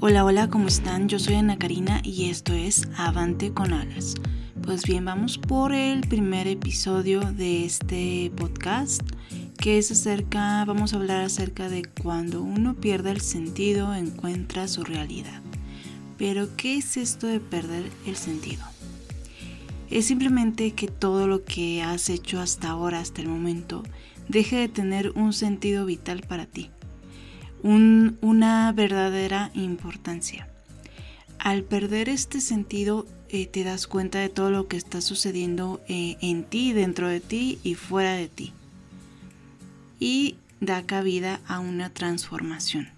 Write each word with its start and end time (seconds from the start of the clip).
Hola, 0.00 0.24
hola, 0.24 0.48
¿cómo 0.48 0.68
están? 0.68 1.08
Yo 1.08 1.18
soy 1.18 1.34
Ana 1.34 1.58
Karina 1.58 2.00
y 2.04 2.30
esto 2.30 2.52
es 2.52 2.88
Avante 2.96 3.52
con 3.52 3.72
Alas. 3.72 4.14
Pues 4.62 4.84
bien, 4.84 5.04
vamos 5.04 5.38
por 5.38 5.72
el 5.72 6.02
primer 6.02 6.46
episodio 6.46 7.18
de 7.32 7.64
este 7.64 8.30
podcast 8.36 9.02
que 9.58 9.76
es 9.76 9.90
acerca, 9.90 10.64
vamos 10.64 10.92
a 10.92 10.98
hablar 10.98 11.22
acerca 11.22 11.68
de 11.68 11.82
cuando 12.00 12.42
uno 12.42 12.74
pierde 12.74 13.10
el 13.10 13.20
sentido, 13.20 13.92
encuentra 13.92 14.68
su 14.68 14.84
realidad. 14.84 15.42
Pero, 16.16 16.48
¿qué 16.56 16.76
es 16.76 16.96
esto 16.96 17.26
de 17.26 17.40
perder 17.40 17.90
el 18.06 18.14
sentido? 18.14 18.64
Es 19.90 20.04
simplemente 20.04 20.74
que 20.74 20.86
todo 20.86 21.26
lo 21.26 21.44
que 21.44 21.82
has 21.82 22.08
hecho 22.08 22.40
hasta 22.40 22.70
ahora, 22.70 23.00
hasta 23.00 23.20
el 23.20 23.26
momento, 23.26 23.82
deje 24.28 24.58
de 24.58 24.68
tener 24.68 25.10
un 25.16 25.32
sentido 25.32 25.86
vital 25.86 26.20
para 26.20 26.46
ti 26.46 26.70
una 27.62 28.72
verdadera 28.72 29.50
importancia. 29.54 30.48
Al 31.38 31.62
perder 31.62 32.08
este 32.08 32.40
sentido 32.40 33.06
eh, 33.28 33.46
te 33.46 33.62
das 33.62 33.86
cuenta 33.86 34.18
de 34.18 34.28
todo 34.28 34.50
lo 34.50 34.68
que 34.68 34.76
está 34.76 35.00
sucediendo 35.00 35.80
eh, 35.88 36.16
en 36.20 36.44
ti, 36.44 36.72
dentro 36.72 37.08
de 37.08 37.20
ti 37.20 37.58
y 37.62 37.74
fuera 37.74 38.14
de 38.14 38.28
ti. 38.28 38.52
Y 40.00 40.36
da 40.60 40.82
cabida 40.82 41.40
a 41.46 41.60
una 41.60 41.90
transformación. 41.90 42.88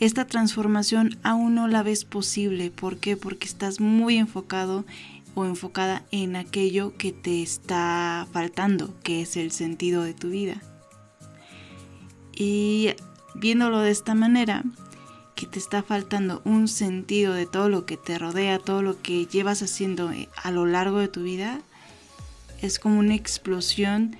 Esta 0.00 0.26
transformación 0.26 1.18
aún 1.22 1.54
no 1.54 1.68
la 1.68 1.82
ves 1.82 2.04
posible. 2.04 2.70
¿Por 2.70 2.98
qué? 2.98 3.16
Porque 3.16 3.46
estás 3.46 3.80
muy 3.80 4.16
enfocado 4.16 4.84
o 5.34 5.44
enfocada 5.44 6.04
en 6.10 6.36
aquello 6.36 6.96
que 6.96 7.12
te 7.12 7.42
está 7.42 8.26
faltando, 8.32 8.94
que 9.02 9.22
es 9.22 9.36
el 9.36 9.50
sentido 9.50 10.02
de 10.02 10.14
tu 10.14 10.30
vida. 10.30 10.60
Y 12.36 12.90
viéndolo 13.34 13.80
de 13.80 13.90
esta 13.90 14.14
manera, 14.14 14.64
que 15.34 15.46
te 15.46 15.58
está 15.58 15.82
faltando 15.82 16.42
un 16.44 16.68
sentido 16.68 17.32
de 17.32 17.46
todo 17.46 17.68
lo 17.68 17.86
que 17.86 17.96
te 17.96 18.18
rodea, 18.18 18.58
todo 18.58 18.82
lo 18.82 19.00
que 19.02 19.26
llevas 19.26 19.62
haciendo 19.62 20.12
eh, 20.12 20.28
a 20.42 20.50
lo 20.50 20.66
largo 20.66 20.98
de 20.98 21.08
tu 21.08 21.22
vida, 21.22 21.60
es 22.62 22.78
como 22.78 22.98
una 22.98 23.14
explosión 23.14 24.16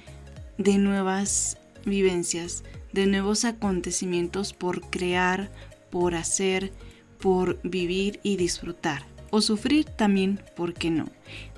de 0.58 0.78
nuevas 0.78 1.58
vivencias, 1.84 2.64
de 2.92 3.06
nuevos 3.06 3.44
acontecimientos 3.44 4.52
por 4.52 4.80
crear, 4.90 5.50
por 5.90 6.14
hacer, 6.14 6.72
por 7.20 7.60
vivir 7.62 8.20
y 8.22 8.36
disfrutar. 8.36 9.06
O 9.30 9.40
sufrir 9.40 9.84
también, 9.84 10.40
¿por 10.56 10.74
qué 10.74 10.90
no? 10.90 11.06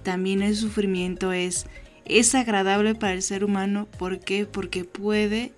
También 0.02 0.42
el 0.42 0.56
sufrimiento 0.56 1.32
es, 1.32 1.66
es 2.04 2.34
agradable 2.34 2.94
para 2.94 3.14
el 3.14 3.22
ser 3.22 3.44
humano, 3.44 3.86
¿por 3.98 4.20
qué? 4.20 4.46
Porque 4.46 4.84
puede 4.84 5.52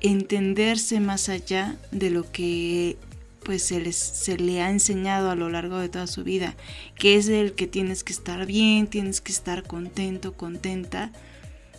entenderse 0.00 1.00
más 1.00 1.28
allá 1.28 1.76
de 1.90 2.10
lo 2.10 2.30
que 2.30 2.96
pues 3.44 3.62
se, 3.62 3.92
se 3.92 4.36
le 4.36 4.60
ha 4.60 4.70
enseñado 4.70 5.30
a 5.30 5.34
lo 5.34 5.48
largo 5.48 5.78
de 5.78 5.88
toda 5.88 6.06
su 6.06 6.24
vida, 6.24 6.54
que 6.94 7.16
es 7.16 7.28
el 7.28 7.54
que 7.54 7.66
tienes 7.66 8.04
que 8.04 8.12
estar 8.12 8.46
bien, 8.46 8.86
tienes 8.86 9.20
que 9.20 9.32
estar 9.32 9.62
contento, 9.62 10.34
contenta, 10.34 11.10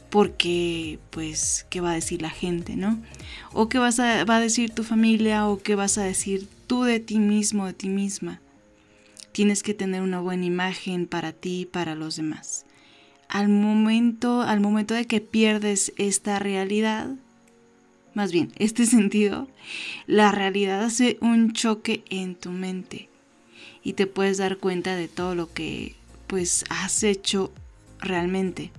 porque 0.10 1.00
pues 1.10 1.66
qué 1.70 1.80
va 1.80 1.92
a 1.92 1.96
decir 1.96 2.22
la 2.22 2.30
gente, 2.30 2.76
¿no? 2.76 3.02
O 3.54 3.70
qué 3.70 3.80
vas 3.80 4.00
a, 4.00 4.26
va 4.26 4.38
a 4.38 4.42
decir 4.42 4.72
tu 4.72 4.84
familia 4.84 5.48
o 5.48 5.60
qué 5.60 5.76
vas 5.76 5.98
a 5.98 6.04
decir 6.04 6.48
tú 6.68 6.84
de 6.84 7.00
ti 7.00 7.20
mismo, 7.20 7.66
de 7.66 7.74
ti 7.74 7.88
misma. 7.88 8.42
Tienes 9.32 9.64
que 9.64 9.74
tener 9.74 10.02
una 10.02 10.20
buena 10.20 10.46
imagen 10.46 11.08
para 11.08 11.32
ti 11.32 11.62
y 11.62 11.66
para 11.66 11.96
los 11.96 12.18
demás. 12.18 12.66
Al 13.30 13.48
momento, 13.48 14.42
al 14.42 14.60
momento 14.60 14.94
de 14.94 15.08
que 15.08 15.22
pierdes 15.22 15.94
esta 15.98 16.38
realidad, 16.40 17.08
más 18.14 18.32
bien, 18.32 18.52
este 18.58 18.86
sentido, 18.86 19.48
la 20.06 20.32
realidad 20.32 20.84
hace 20.84 21.18
un 21.22 21.54
choque 21.54 22.04
en 22.10 22.36
tu 22.36 22.52
mente 22.52 23.10
y 23.84 23.94
te 23.94 24.08
puedes 24.08 24.38
dar 24.38 24.58
cuenta 24.58 24.96
de 24.96 25.08
todo 25.08 25.36
lo 25.36 25.52
que 25.54 25.96
pues 26.28 26.66
has 26.70 27.04
hecho 27.04 27.52
realmente, 28.00 28.72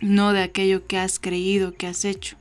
no 0.00 0.32
de 0.32 0.42
aquello 0.42 0.86
que 0.86 0.98
has 0.98 1.18
creído 1.18 1.74
que 1.74 1.86
has 1.86 2.04
hecho. 2.04 2.36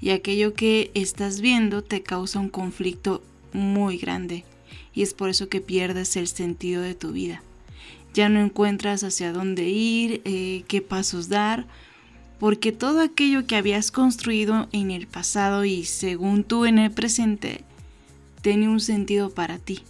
Y 0.00 0.10
aquello 0.10 0.52
que 0.52 0.90
estás 0.94 1.40
viendo 1.40 1.82
te 1.82 2.02
causa 2.02 2.38
un 2.38 2.50
conflicto 2.50 3.22
muy 3.52 3.96
grande 3.96 4.44
y 4.94 5.02
es 5.02 5.14
por 5.14 5.30
eso 5.30 5.48
que 5.48 5.60
pierdes 5.60 6.16
el 6.16 6.26
sentido 6.26 6.82
de 6.82 6.94
tu 6.94 7.12
vida. 7.12 7.42
Ya 8.14 8.28
no 8.28 8.40
encuentras 8.40 9.04
hacia 9.04 9.32
dónde 9.32 9.68
ir, 9.68 10.22
eh, 10.24 10.64
qué 10.68 10.80
pasos 10.80 11.28
dar, 11.28 11.66
porque 12.38 12.72
todo 12.72 13.00
aquello 13.00 13.46
que 13.46 13.56
habías 13.56 13.90
construido 13.90 14.68
en 14.72 14.90
el 14.90 15.06
pasado 15.06 15.64
y 15.64 15.84
según 15.84 16.44
tú 16.44 16.66
en 16.66 16.78
el 16.78 16.90
presente 16.90 17.64
tiene 18.42 18.68
un 18.68 18.80
sentido 18.80 19.30
para 19.30 19.58
ti, 19.58 19.82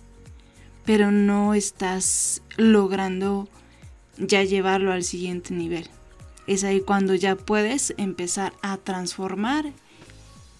pero 0.84 1.10
no 1.10 1.54
estás 1.54 2.42
logrando 2.56 3.48
ya 4.18 4.44
llevarlo 4.44 4.92
al 4.92 5.02
siguiente 5.02 5.52
nivel. 5.52 5.88
Es 6.46 6.62
ahí 6.62 6.80
cuando 6.80 7.14
ya 7.14 7.34
puedes 7.34 7.92
empezar 7.96 8.52
a 8.62 8.76
transformar 8.76 9.72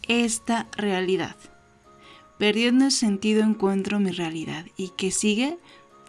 esta 0.09 0.67
realidad. 0.77 1.37
Perdiendo 2.39 2.87
el 2.87 2.93
sentido 2.93 3.43
encuentro 3.43 4.01
mi 4.01 4.11
realidad 4.11 4.67
y 4.77 4.91
que 4.91 5.11
sigue 5.11 5.59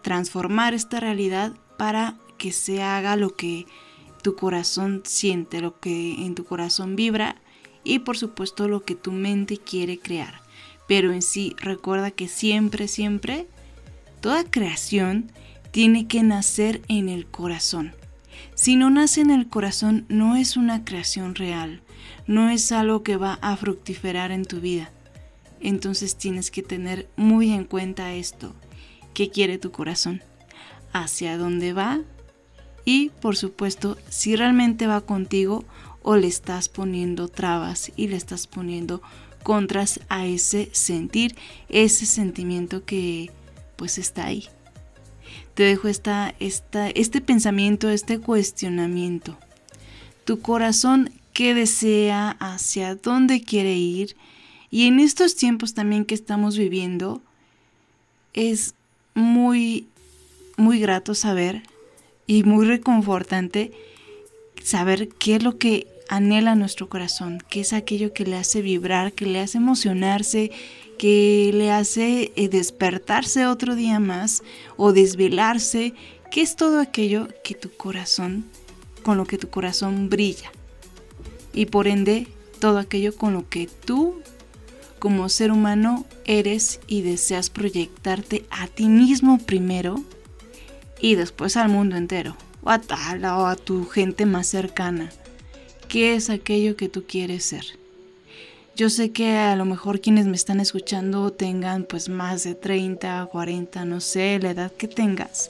transformar 0.02 0.74
esta 0.74 1.00
realidad 1.00 1.54
para 1.78 2.16
que 2.38 2.52
se 2.52 2.82
haga 2.82 3.16
lo 3.16 3.36
que 3.36 3.66
tu 4.28 4.36
corazón 4.36 5.04
siente, 5.06 5.62
lo 5.62 5.80
que 5.80 6.26
en 6.26 6.36
tu 6.36 6.44
corazón 6.44 6.98
vibra 6.98 7.38
y 7.86 8.00
por 8.00 8.18
supuesto 8.18 8.68
lo 8.68 8.84
que 8.84 8.94
tu 8.94 9.14
mente 9.14 9.56
quiere 9.58 10.00
crear. 10.00 10.42
Pero 10.86 11.14
en 11.14 11.22
sí 11.22 11.56
recuerda 11.60 12.12
que 12.12 12.28
siempre, 12.28 12.90
siempre, 12.90 13.48
toda 14.20 14.44
creación 14.44 15.32
tiene 15.72 16.10
que 16.10 16.24
nacer 16.24 16.82
en 16.90 17.08
el 17.08 17.26
corazón. 17.26 17.94
Si 18.54 18.76
no 18.76 18.90
nace 18.90 19.22
en 19.22 19.32
el 19.32 19.48
corazón, 19.48 20.06
no 20.10 20.36
es 20.36 20.58
una 20.58 20.84
creación 20.84 21.34
real, 21.34 21.80
no 22.26 22.50
es 22.50 22.74
algo 22.74 23.04
que 23.04 23.16
va 23.16 23.40
a 23.42 23.56
fructiferar 23.56 24.34
en 24.34 24.44
tu 24.44 24.60
vida. 24.60 24.92
Entonces 25.62 26.18
tienes 26.18 26.52
que 26.52 26.64
tener 26.64 27.08
muy 27.16 27.54
en 27.54 27.64
cuenta 27.64 28.14
esto. 28.14 28.54
¿Qué 29.14 29.30
quiere 29.30 29.58
tu 29.58 29.72
corazón? 29.72 30.22
¿Hacia 30.92 31.38
dónde 31.38 31.72
va? 31.72 32.02
Y 32.88 33.10
por 33.20 33.36
supuesto 33.36 33.98
si 34.08 34.38
realmente 34.38 34.88
va 34.88 35.02
contigo 35.02 35.66
o 36.04 36.16
le 36.16 36.28
estás 36.28 36.70
poniendo 36.70 37.28
trabas 37.28 37.92
y 37.98 38.08
le 38.08 38.16
estás 38.16 38.48
poniendo 38.48 39.02
contras 39.44 40.00
a 40.08 40.26
ese 40.26 40.70
sentir, 40.72 41.36
ese 41.68 42.06
sentimiento 42.06 42.86
que 42.86 43.30
pues 43.76 43.98
está 43.98 44.28
ahí. 44.28 44.46
Te 45.54 45.64
dejo 45.64 45.90
esta, 45.90 46.34
esta, 46.40 46.88
este 46.92 47.20
pensamiento, 47.20 47.90
este 47.90 48.20
cuestionamiento. 48.20 49.38
Tu 50.24 50.40
corazón, 50.40 51.12
¿qué 51.34 51.54
desea? 51.54 52.38
¿Hacia 52.40 52.96
dónde 52.96 53.42
quiere 53.42 53.76
ir? 53.76 54.16
Y 54.72 54.88
en 54.88 55.02
estos 55.02 55.36
tiempos 55.36 55.74
también 55.74 56.06
que 56.06 56.16
estamos 56.16 56.58
viviendo, 56.58 57.22
es 58.34 58.76
muy, 59.14 59.88
muy 60.56 60.80
grato 60.80 61.14
saber 61.14 61.64
y 62.28 62.44
muy 62.44 62.66
reconfortante 62.66 63.72
saber 64.62 65.08
qué 65.08 65.38
es 65.38 65.44
lo 65.44 65.58
que 65.58 65.88
anhela 66.10 66.56
nuestro 66.56 66.90
corazón, 66.90 67.42
qué 67.50 67.62
es 67.62 67.74
aquello 67.74 68.14
que 68.14 68.26
le 68.26 68.36
hace 68.36 68.62
vibrar, 68.62 69.14
que 69.14 69.26
le 69.26 69.40
hace 69.40 69.58
emocionarse, 69.58 70.52
que 70.98 71.52
le 71.54 71.72
hace 71.72 72.32
eh, 72.36 72.50
despertarse 72.50 73.46
otro 73.46 73.76
día 73.76 74.00
más 74.00 74.44
o 74.76 74.94
desvelarse, 74.94 75.94
qué 76.32 76.42
es 76.42 76.56
todo 76.56 76.80
aquello 76.80 77.28
que 77.44 77.56
tu 77.56 77.72
corazón, 77.72 78.46
con 79.04 79.18
lo 79.18 79.26
que 79.26 79.38
tu 79.38 79.50
corazón 79.50 80.10
brilla. 80.10 80.52
Y 81.54 81.68
por 81.68 81.88
ende, 81.88 82.28
todo 82.60 82.78
aquello 82.78 83.16
con 83.16 83.34
lo 83.34 83.48
que 83.48 83.70
tú 83.86 84.22
como 85.00 85.30
ser 85.30 85.52
humano 85.52 86.06
eres 86.26 86.80
y 86.88 87.04
deseas 87.04 87.50
proyectarte 87.50 88.46
a 88.50 88.68
ti 88.68 88.88
mismo 88.88 89.38
primero 89.38 90.04
y 91.00 91.16
después 91.16 91.58
al 91.58 91.70
mundo 91.70 91.96
entero, 91.96 92.36
o 92.64 92.70
a, 92.70 92.82
o 93.38 93.46
a 93.46 93.56
tu 93.56 93.86
gente 93.86 94.26
más 94.26 94.48
cercana. 94.48 95.12
¿Qué 95.88 96.16
es 96.16 96.30
aquello 96.30 96.76
que 96.76 96.90
tú 96.90 97.06
quieres 97.08 97.46
ser? 97.46 97.64
Yo 98.76 98.90
sé 98.90 99.12
que 99.12 99.38
a 99.38 99.56
lo 99.56 99.66
mejor 99.66 100.02
quienes 100.02 100.28
me 100.28 100.36
están 100.36 100.60
escuchando 100.60 101.32
tengan 101.32 101.84
pues 101.84 102.10
más 102.10 102.44
de 102.44 102.54
30, 102.54 103.28
40, 103.32 103.86
no 103.86 104.02
sé, 104.02 104.38
la 104.40 104.52
edad 104.52 104.72
que 104.72 104.88
tengas. 104.88 105.50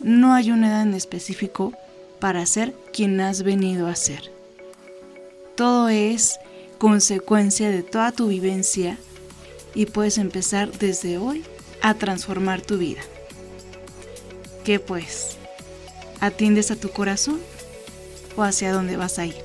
No 0.00 0.34
hay 0.34 0.50
una 0.50 0.68
edad 0.68 0.82
en 0.82 0.94
específico 0.94 1.72
para 2.20 2.44
ser 2.44 2.74
quien 2.92 3.20
has 3.20 3.42
venido 3.42 3.86
a 3.86 3.96
ser. 3.96 4.30
Todo 5.54 5.88
es 5.88 6.38
consecuencia 6.78 7.70
de 7.70 7.82
toda 7.82 8.12
tu 8.12 8.28
vivencia 8.28 8.98
y 9.74 9.86
puedes 9.86 10.18
empezar 10.18 10.70
desde 10.70 11.18
hoy 11.18 11.44
a 11.80 11.94
transformar 11.94 12.60
tu 12.60 12.78
vida. 12.78 13.00
¿Qué 14.68 14.78
pues? 14.78 15.38
¿Atiendes 16.20 16.70
a 16.70 16.76
tu 16.76 16.90
corazón 16.90 17.40
o 18.36 18.42
hacia 18.42 18.70
dónde 18.70 18.98
vas 18.98 19.18
a 19.18 19.24
ir? 19.24 19.42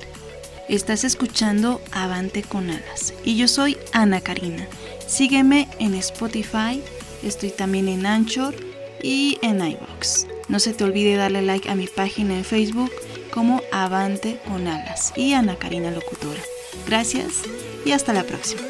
Estás 0.68 1.02
escuchando 1.02 1.80
Avante 1.92 2.42
con 2.42 2.68
Alas 2.68 3.14
y 3.24 3.34
yo 3.38 3.48
soy 3.48 3.78
Ana 3.94 4.20
Karina. 4.20 4.68
Sígueme 5.06 5.66
en 5.78 5.94
Spotify, 5.94 6.82
estoy 7.22 7.48
también 7.48 7.88
en 7.88 8.04
Anchor 8.04 8.54
y 9.02 9.38
en 9.40 9.66
iBox. 9.66 10.26
No 10.48 10.60
se 10.60 10.74
te 10.74 10.84
olvide 10.84 11.16
darle 11.16 11.40
like 11.40 11.70
a 11.70 11.74
mi 11.74 11.86
página 11.86 12.36
en 12.36 12.44
Facebook 12.44 12.92
como 13.32 13.62
Avante 13.72 14.38
con 14.46 14.68
Alas 14.68 15.14
y 15.16 15.32
Ana 15.32 15.56
Karina 15.56 15.90
Locutora. 15.90 16.42
Gracias 16.86 17.44
y 17.86 17.92
hasta 17.92 18.12
la 18.12 18.24
próxima. 18.24 18.60